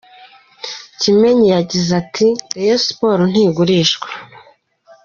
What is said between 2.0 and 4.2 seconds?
ati: “Rayon Sports ntigurishwa.